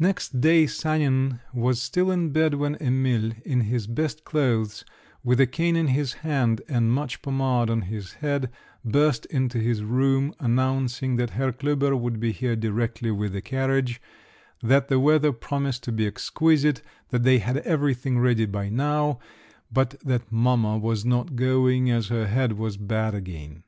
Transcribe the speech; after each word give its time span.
Next 0.00 0.40
day 0.40 0.66
Sanin 0.66 1.38
was 1.54 1.80
still 1.80 2.10
in 2.10 2.30
bed 2.30 2.54
when 2.54 2.74
Emil, 2.80 3.34
in 3.44 3.60
his 3.60 3.86
best 3.86 4.24
clothes, 4.24 4.84
with 5.22 5.38
a 5.38 5.46
cane 5.46 5.76
in 5.76 5.86
his 5.86 6.12
hand 6.26 6.60
and 6.66 6.90
much 6.92 7.22
pomade 7.22 7.70
on 7.70 7.82
his 7.82 8.14
head, 8.14 8.50
burst 8.84 9.26
into 9.26 9.58
his 9.60 9.84
room, 9.84 10.34
announcing 10.40 11.14
that 11.18 11.30
Herr 11.30 11.52
Klüber 11.52 11.96
would 11.96 12.18
be 12.18 12.32
here 12.32 12.56
directly 12.56 13.12
with 13.12 13.32
the 13.32 13.40
carriage, 13.40 14.02
that 14.60 14.88
the 14.88 14.98
weather 14.98 15.30
promised 15.32 15.84
to 15.84 15.92
be 15.92 16.04
exquisite, 16.04 16.82
that 17.10 17.22
they 17.22 17.38
had 17.38 17.58
everything 17.58 18.18
ready 18.18 18.44
by 18.44 18.68
now, 18.68 19.20
but 19.70 19.90
that 20.04 20.32
mamma 20.32 20.76
was 20.78 21.04
not 21.04 21.36
going, 21.36 21.88
as 21.92 22.08
her 22.08 22.26
head 22.26 22.54
was 22.54 22.76
bad 22.76 23.14
again. 23.14 23.62